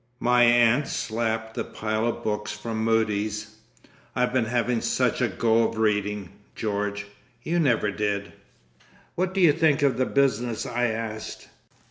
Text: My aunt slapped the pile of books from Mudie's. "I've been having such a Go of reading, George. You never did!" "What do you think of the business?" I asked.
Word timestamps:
My 0.19 0.41
aunt 0.45 0.87
slapped 0.87 1.53
the 1.53 1.63
pile 1.63 2.07
of 2.07 2.23
books 2.23 2.51
from 2.51 2.83
Mudie's. 2.83 3.57
"I've 4.15 4.33
been 4.33 4.45
having 4.45 4.81
such 4.81 5.21
a 5.21 5.27
Go 5.27 5.61
of 5.69 5.77
reading, 5.77 6.29
George. 6.55 7.05
You 7.43 7.59
never 7.59 7.91
did!" 7.91 8.33
"What 9.13 9.35
do 9.35 9.41
you 9.41 9.53
think 9.53 9.83
of 9.83 9.97
the 9.97 10.07
business?" 10.07 10.65
I 10.65 10.85
asked. 10.87 11.49